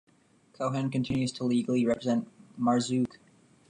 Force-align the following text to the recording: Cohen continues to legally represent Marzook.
Cohen 0.53 0.89
continues 0.89 1.31
to 1.33 1.43
legally 1.43 1.85
represent 1.85 2.27
Marzook. 2.59 3.17